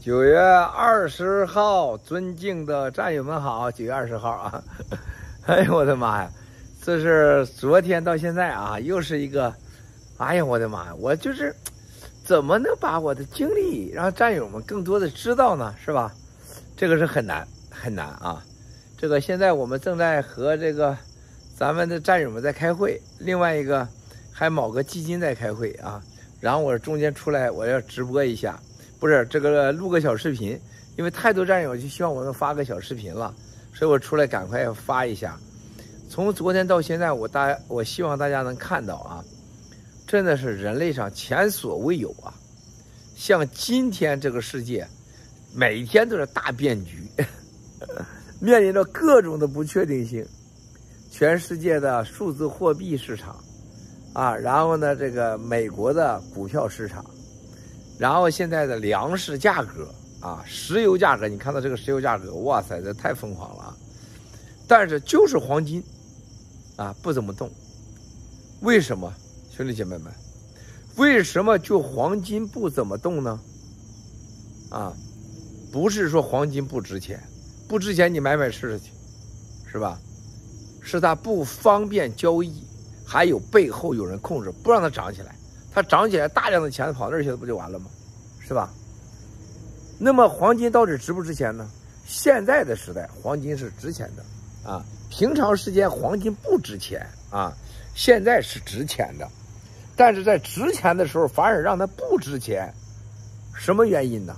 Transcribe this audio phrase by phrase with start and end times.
[0.00, 3.70] 九月二十号，尊敬的战友们好！
[3.70, 4.64] 九月二十号啊，
[5.44, 6.30] 哎呦我的妈呀！
[6.82, 9.54] 这是昨天到现在啊，又是一个，
[10.16, 10.94] 哎呀我的妈呀！
[10.94, 11.54] 我就是
[12.24, 15.74] 怎么能把我的经历让战友们更多的知道呢？
[15.84, 16.10] 是吧？
[16.78, 18.42] 这个是很难很难啊！
[18.96, 20.96] 这个现在我们正在和这个
[21.54, 23.86] 咱们的战友们在开会，另外一个
[24.32, 26.02] 还某个基金在开会啊。
[26.40, 28.58] 然后我中间出来，我要直播一下。
[29.00, 30.60] 不是这个录个小视频，
[30.98, 33.34] 因为太多战友就希望我能发个小视频了，
[33.74, 35.36] 所以我出来赶快发一下。
[36.10, 39.24] 从昨天到现在，我大我希望大家能看到啊，
[40.06, 42.34] 真的是人类上前所未有啊！
[43.16, 44.86] 像今天这个世界，
[45.54, 47.08] 每天都是大变局，
[48.38, 50.22] 面临着各种的不确定性。
[51.10, 53.36] 全世界的数字货币市场
[54.12, 57.04] 啊，然后呢，这个美国的股票市场。
[58.00, 59.86] 然后现在的粮食价格
[60.20, 63.76] 啊，石油价格，你看到这个石油价格，哇塞，这太疯狂了啊！
[64.66, 65.84] 但是就是黄金，
[66.76, 67.50] 啊，不怎么动。
[68.62, 69.12] 为什么，
[69.54, 70.10] 兄弟姐妹们？
[70.96, 73.38] 为什么就黄金不怎么动呢？
[74.70, 74.96] 啊，
[75.70, 77.22] 不是说黄金不值钱，
[77.68, 78.92] 不值钱你买买试试去，
[79.70, 80.00] 是吧？
[80.80, 82.64] 是它不方便交易，
[83.04, 85.34] 还有背后有人控制，不让它涨起来。
[85.72, 87.86] 它涨起来，大量的钱跑那儿去了，不就完了吗？
[88.50, 88.68] 是吧？
[89.96, 91.70] 那么黄金到底值不值钱呢？
[92.04, 94.84] 现在的时代，黄金是值钱的啊。
[95.08, 97.52] 平常时间黄金不值钱啊，
[97.94, 99.28] 现在是值钱的。
[99.94, 102.74] 但是在值钱的时候，反而让它不值钱，
[103.54, 104.34] 什么原因呢？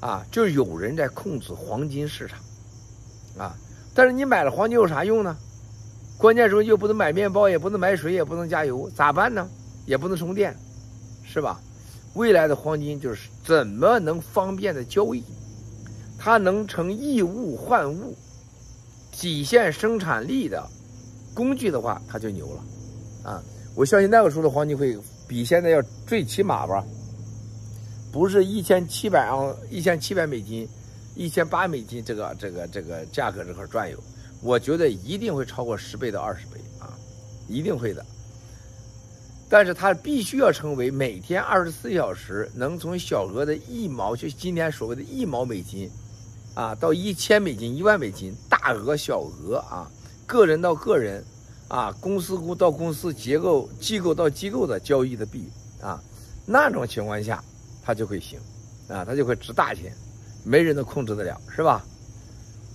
[0.00, 2.38] 啊，就有人在控制黄金市场
[3.36, 3.54] 啊。
[3.94, 5.36] 但是你买了黄金有啥用呢？
[6.16, 9.46] 关键时候又不能买面包，也不能买水，也不能加油，咋办呢？
[9.84, 10.56] 也不能充电，
[11.22, 11.60] 是吧？
[12.14, 15.22] 未来的黄金就是怎么能方便的交易，
[16.18, 18.16] 它能成以物换物，
[19.10, 20.64] 体现生产力的
[21.34, 23.42] 工具的话，它就牛了，啊！
[23.74, 24.96] 我相信那个时候的黄金会
[25.26, 26.84] 比现在要最起码吧，
[28.12, 30.68] 不是一千七百盎，一千七百美金，
[31.16, 33.98] 一千八美金这个这个这个价格这块转悠，
[34.40, 36.94] 我觉得一定会超过十倍到二十倍啊，
[37.48, 38.06] 一定会的。
[39.54, 45.88] 但是它必须要成为每天二十四小时能从小额的一毛，就今天所谓的一毛美金，
[46.54, 49.88] 啊，到一千美金、一万美金，大额、小额啊，
[50.26, 51.24] 个人到个人，
[51.68, 55.48] 啊，公司到公司，结构机构到机构的交易的币
[55.80, 56.02] 啊，
[56.44, 57.40] 那种情况下，
[57.84, 58.40] 它就会行，
[58.88, 59.92] 啊，它就会值大钱，
[60.44, 61.86] 没人能控制得了，是吧？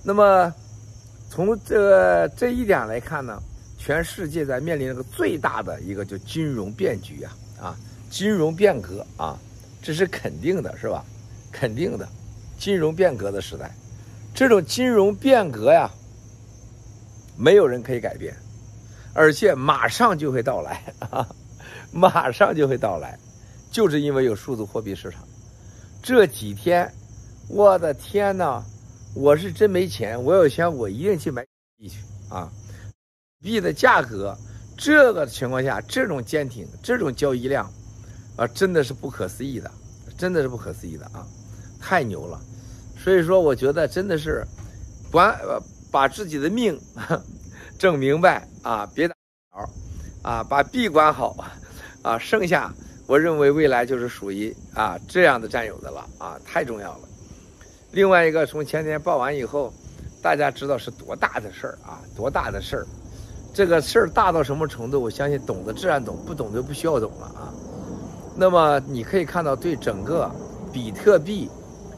[0.01, 0.49] 那么
[1.29, 3.37] 从这个这一点来看呢？
[3.89, 7.75] 全世界在面临一个最大的一个就金融变局呀，啊，
[8.07, 9.35] 金融变革啊，
[9.81, 11.03] 这是肯定的，是吧？
[11.51, 12.07] 肯定的，
[12.59, 13.73] 金融变革的时代，
[14.31, 15.89] 这种金融变革呀，
[17.35, 18.31] 没有人可以改变，
[19.11, 21.27] 而且马上就会到来啊，
[21.91, 23.17] 马上就会到来，
[23.71, 25.27] 就是因为有数字货币市场。
[26.03, 26.87] 这几天，
[27.47, 28.63] 我的天呐，
[29.15, 31.43] 我是真没钱，我有钱我一定去买
[31.75, 31.97] 币去
[32.29, 32.51] 啊。
[33.41, 34.37] 币的价格，
[34.77, 37.71] 这个情况下，这种坚挺，这种交易量，
[38.35, 39.71] 啊，真的是不可思议的，
[40.17, 41.25] 真的是不可思议的啊，
[41.79, 42.37] 太牛了。
[42.97, 44.45] 所以说，我觉得真的是
[45.09, 45.39] 管
[45.89, 46.77] 把自己的命
[47.79, 49.15] 整明白啊，别打
[49.55, 49.69] 扰
[50.21, 51.33] 啊，把币管好
[52.03, 52.73] 啊，剩下
[53.07, 57.07] 我认为未来就是属于啊这样的战友的了啊，太重要了。
[57.91, 59.73] 另外一个，从前天报完以后，
[60.21, 62.85] 大家知道是多大的事儿啊，多大的事儿。
[63.53, 65.01] 这个事儿大到什么程度？
[65.01, 67.53] 我相信懂得自然懂，不懂的不需要懂了啊。
[68.35, 70.29] 那么你可以看到，对整个
[70.71, 71.49] 比特币、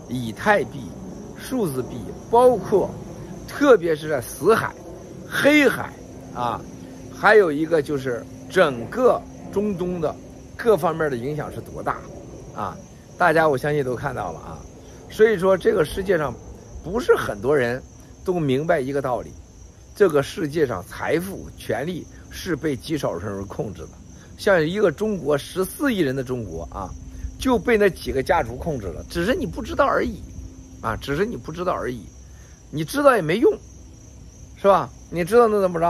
[0.08, 0.90] 以太币、
[1.38, 1.98] 数字币，
[2.32, 2.90] 包括
[3.48, 4.74] 特别是在死海、
[5.30, 5.94] 黑海
[6.34, 6.60] 啊，
[7.14, 10.16] 还有一个就是整个中东的
[10.58, 11.98] 各方面的影响是多大
[12.56, 12.76] 啊？
[13.18, 14.58] 大家我相信都看到了啊。
[15.12, 16.34] 所以说，这个世界上
[16.84, 17.84] 不是很多人
[18.24, 19.32] 都明白一个道理。
[19.96, 23.90] 这个世界上，财富、权力是被极少数人控制的。
[24.38, 26.90] 像一个中国十四亿人的中国啊，
[27.38, 29.06] 就被那几个家族控制了。
[29.10, 30.24] 只是你不知道而已，
[30.82, 32.06] 啊，只是你不知道而已。
[32.72, 33.52] 你知道也没用，
[34.56, 34.90] 是吧？
[35.12, 35.86] 你知道能怎么着？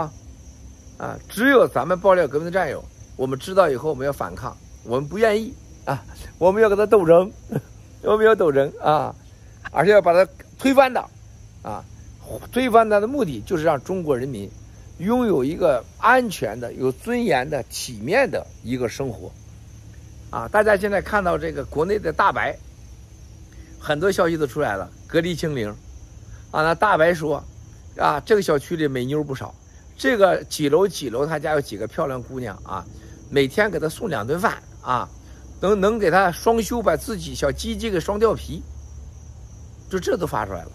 [0.98, 2.84] 啊，只有咱们爆料革命的战友，
[3.16, 6.04] 我们知道以后我们要反抗，我们不愿意啊，
[6.38, 7.32] 我们要跟他斗争，
[8.02, 9.14] 我们要斗争啊，
[9.70, 10.28] 而且要把他
[10.58, 11.00] 推翻的，
[11.62, 11.82] 啊。
[12.50, 14.50] 推翻它的目的就是让中国人民
[14.98, 19.30] 拥有一个安全的、有尊严的、体面的一个生活，
[20.30, 20.46] 啊！
[20.48, 22.56] 大家现在看到这个国内的大白，
[23.80, 25.68] 很多消息都出来了，隔离清零，
[26.50, 27.42] 啊，那大白说，
[27.96, 29.52] 啊，这个小区里美妞不少，
[29.96, 32.86] 这个几楼几楼他家有几个漂亮姑娘啊，
[33.28, 35.08] 每天给他送两顿饭啊，
[35.60, 38.62] 能能给他双休，把自己小鸡鸡给双掉皮，
[39.90, 40.70] 就这都发出来了，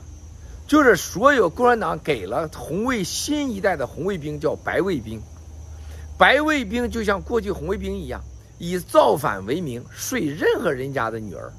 [0.68, 5.22] 就是所有共产党给了红卫新一代的红卫兵叫白卫兵，
[6.18, 8.22] 白卫兵就像过去红卫兵一样。
[8.60, 11.54] 以造反为名睡任何人家的女儿，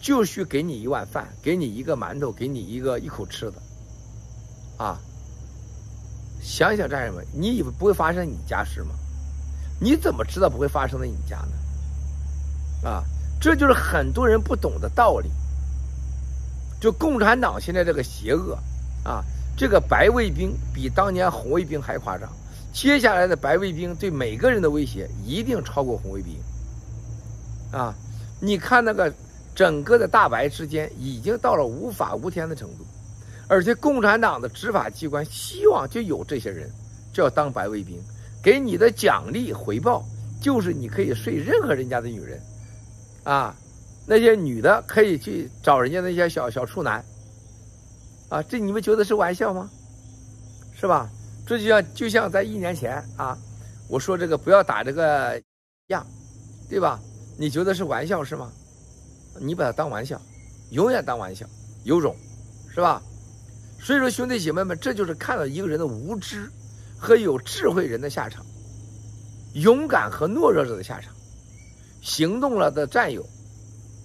[0.00, 3.62] 就需给你一碗饭，给你一个馒头，给你一个一口吃的，
[4.76, 4.98] 啊！
[6.42, 8.88] 想想战友们，你以为不会发生你家事吗？
[9.80, 12.88] 你怎么知道不会发生在你家呢？
[12.90, 13.04] 啊！
[13.40, 15.30] 这就是很多人不懂的道理。
[16.82, 18.58] 就共产党现在这个邪恶，
[19.04, 19.22] 啊，
[19.56, 22.28] 这个白卫兵比当年红卫兵还夸张。
[22.72, 26.34] 接下来的白卫兵对每个人的威胁一定超过红卫兵，
[27.70, 27.94] 啊！
[28.40, 29.14] 你看那个
[29.54, 32.84] 整个的大白之间已经到了无法无天的程度，
[33.46, 36.68] 而且共产党的执法机关希望就有这些人，
[37.12, 37.96] 就要当白卫兵，
[38.42, 40.02] 给你的奖励回报
[40.40, 42.42] 就是你可以睡任何人家的女人，
[43.22, 43.54] 啊，
[44.06, 47.04] 那些女的可以去找人家那些小小处男，
[48.28, 49.70] 啊，这你们觉得是玩笑吗？
[50.74, 51.08] 是吧？
[51.46, 53.36] 这就像就像在一年前啊，
[53.88, 55.40] 我说这个不要打这个
[55.88, 56.06] 样，
[56.68, 57.00] 对吧？
[57.38, 58.50] 你觉得是玩笑是吗？
[59.40, 60.20] 你把它当玩笑，
[60.70, 61.46] 永远当玩笑，
[61.84, 62.14] 有种，
[62.74, 63.02] 是吧？
[63.80, 66.48] 所以说兄弟姐妹们，这就是看到一个人的无知
[66.98, 68.44] 和有智慧人的下场，
[69.54, 71.12] 勇敢和懦弱者的下场，
[72.00, 73.26] 行动了的战友，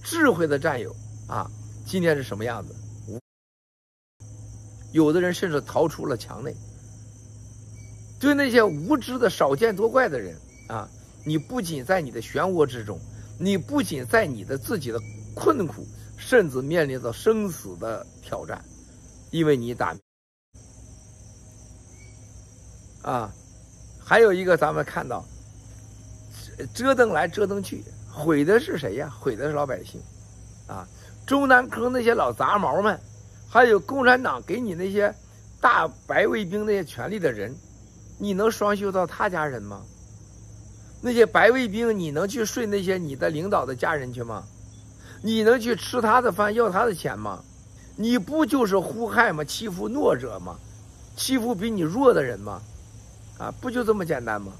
[0.09, 0.95] 智慧的战友
[1.27, 1.51] 啊，
[1.85, 2.73] 今天是什么样子？
[4.93, 6.55] 有的人甚至逃出了墙内。
[8.17, 10.33] 对那些无知的少见多怪的人
[10.69, 10.87] 啊，
[11.25, 12.97] 你不仅在你的漩涡之中，
[13.37, 14.99] 你不仅在你的自己的
[15.35, 18.63] 困苦，甚至面临着生死的挑战，
[19.29, 19.93] 因为你打
[23.01, 23.29] 啊，
[23.99, 25.25] 还有一个咱们看到
[26.73, 27.83] 折腾来折腾去，
[28.17, 29.13] 毁的是谁呀？
[29.19, 30.01] 毁的是老百姓
[30.65, 30.87] 啊！
[31.25, 32.99] 中南坑那些老杂毛们，
[33.47, 35.13] 还有共产党给你那些
[35.61, 37.55] 大白卫兵那些权力的人。
[38.17, 39.83] 你能双休到他家人吗？
[40.99, 44.43] 那些白卫兵，你能去睡那些你的领导的家人去吗？
[45.21, 47.43] 你能去吃他的饭要他的钱吗？
[47.95, 49.43] 你不就是祸害吗？
[49.43, 50.57] 欺负弱者吗？
[51.15, 52.61] 欺负比你弱的人吗？
[53.37, 54.51] 啊，不就这么简单吗？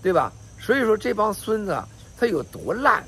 [0.00, 0.32] 对吧？
[0.60, 1.76] 所以说这帮孙子
[2.22, 3.02] 他有多烂，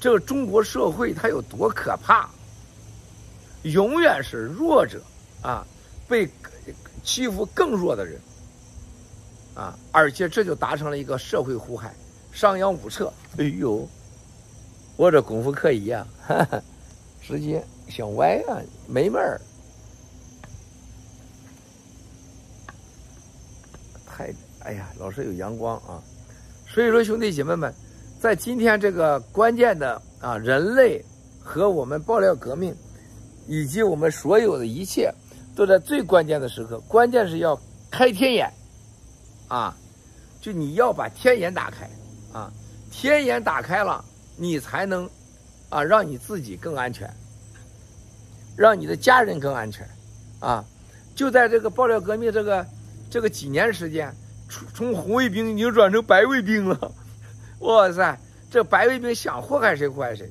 [0.00, 2.28] 这个中国社会他有多可怕，
[3.62, 5.00] 永远是弱者
[5.40, 5.64] 啊
[6.08, 6.28] 被。
[7.04, 8.18] 欺负更弱的人，
[9.54, 11.94] 啊，而且这就达成了一个社会祸害，
[12.32, 13.12] 商鞅五策。
[13.36, 13.86] 哎呦，
[14.96, 16.62] 我这功夫可以呀，哈哈，
[17.20, 18.56] 直接想歪啊，
[18.88, 19.38] 没门儿。
[24.06, 26.02] 太，哎呀，老是有阳光啊，
[26.74, 27.72] 所以说兄弟姐妹们，
[28.18, 31.00] 在今天这个关键的啊，人类
[31.40, 32.74] 和我们爆料革命，
[33.46, 35.14] 以及我们所有的一切。
[35.54, 37.56] 都在最关键的时刻，关键是要
[37.88, 38.52] 开天眼，
[39.46, 39.72] 啊，
[40.40, 41.88] 就你要把天眼打开，
[42.32, 42.52] 啊，
[42.90, 44.04] 天眼打开了，
[44.36, 45.08] 你才能，
[45.68, 47.08] 啊，让你自己更安全，
[48.56, 49.88] 让你的家人更安全，
[50.40, 50.64] 啊，
[51.14, 52.66] 就在这个爆料革命这个
[53.08, 54.12] 这个几年时间，
[54.74, 56.92] 从红卫兵已经转成白卫兵了，
[57.60, 58.18] 哇塞，
[58.50, 60.30] 这白卫兵想祸害谁祸害谁，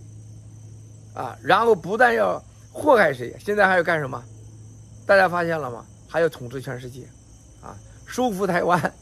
[1.13, 4.23] 啊，然后不但要祸害谁，现在还要干什么？
[5.05, 5.85] 大家发现了吗？
[6.07, 7.07] 还要统治全世界，
[7.61, 7.75] 啊，
[8.05, 8.93] 收复台湾。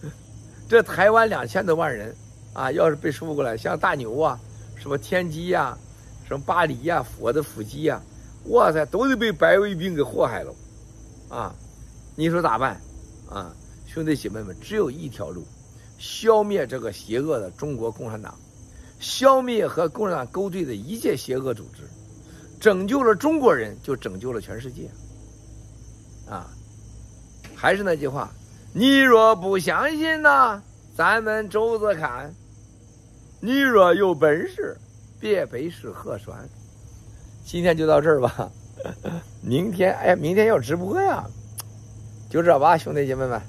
[0.68, 2.14] 这台湾两千多万人，
[2.52, 4.38] 啊，要是被收复过来，像大牛啊，
[4.76, 5.78] 什么天机呀、啊，
[6.26, 8.00] 什么巴黎呀、啊，我的腹肌呀，
[8.50, 10.54] 哇塞，都得被白卫兵给祸害了，
[11.28, 11.54] 啊，
[12.14, 12.80] 你说咋办？
[13.28, 13.52] 啊，
[13.94, 15.46] 兄弟姐妹们，只有一条路，
[15.98, 18.34] 消灭这个邪恶的中国共产党，
[18.98, 21.82] 消灭和共产党勾兑的一切邪恶组织，
[22.58, 24.90] 拯救了中国人，就拯救了全世界。
[26.28, 26.50] 啊，
[27.54, 28.32] 还是那句话，
[28.72, 30.60] 你若不相信呢，
[30.96, 32.34] 咱们走着看。
[33.38, 34.76] 你若有本事，
[35.20, 36.36] 别背诗和栓。
[37.44, 38.50] 今天就到这儿吧，
[39.40, 41.24] 明天哎，明天要直播呀，
[42.28, 43.40] 就这吧，兄弟姐妹们。